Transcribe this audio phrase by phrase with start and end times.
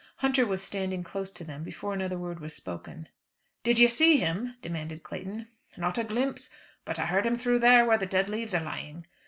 [0.15, 3.07] Hunter was standing close to them before another word was spoken.
[3.63, 5.47] "Did you see him?" demanded Clayton.
[5.77, 6.49] "Not a glimpse;
[6.85, 9.05] but I heard him through there, where the dead leaves are lying."